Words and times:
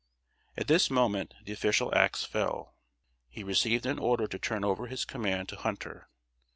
At 0.57 0.65
this 0.67 0.89
moment 0.89 1.35
the 1.43 1.53
official 1.53 1.93
ax 1.93 2.23
fell. 2.23 2.73
He 3.29 3.43
received 3.43 3.85
an 3.85 3.99
order 3.99 4.25
to 4.29 4.39
turn 4.39 4.63
over 4.65 4.87
his 4.87 5.05
command 5.05 5.47
to 5.49 5.55
Hunter. 5.57 6.09